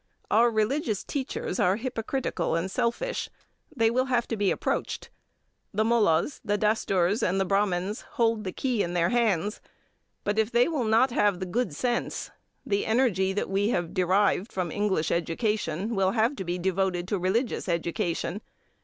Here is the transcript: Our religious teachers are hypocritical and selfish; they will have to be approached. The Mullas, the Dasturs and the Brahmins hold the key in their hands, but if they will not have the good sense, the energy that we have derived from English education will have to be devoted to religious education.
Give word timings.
Our 0.31 0.49
religious 0.49 1.03
teachers 1.03 1.59
are 1.59 1.75
hypocritical 1.75 2.55
and 2.55 2.71
selfish; 2.71 3.29
they 3.75 3.91
will 3.91 4.05
have 4.05 4.27
to 4.29 4.35
be 4.35 4.49
approached. 4.49 5.11
The 5.75 5.83
Mullas, 5.83 6.41
the 6.43 6.57
Dasturs 6.57 7.21
and 7.21 7.39
the 7.39 7.45
Brahmins 7.45 8.01
hold 8.17 8.43
the 8.43 8.51
key 8.51 8.81
in 8.81 8.95
their 8.95 9.09
hands, 9.09 9.61
but 10.23 10.39
if 10.39 10.49
they 10.51 10.67
will 10.67 10.85
not 10.85 11.11
have 11.11 11.39
the 11.39 11.45
good 11.45 11.75
sense, 11.75 12.31
the 12.65 12.83
energy 12.87 13.31
that 13.31 13.47
we 13.47 13.69
have 13.69 13.93
derived 13.93 14.51
from 14.51 14.71
English 14.71 15.11
education 15.11 15.93
will 15.93 16.13
have 16.13 16.35
to 16.37 16.43
be 16.43 16.57
devoted 16.57 17.07
to 17.09 17.19
religious 17.19 17.69
education. 17.69 18.41